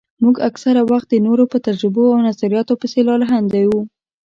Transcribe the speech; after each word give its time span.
موږ 0.23 0.35
اکثره 0.49 0.81
وخت 0.91 1.07
د 1.11 1.15
نورو 1.27 1.43
په 1.51 1.57
تجربو 1.67 2.03
او 2.13 2.19
نظرياتو 2.27 2.73
پسې 2.81 2.99
لالهانده 3.07 3.61
وو. 3.69 3.81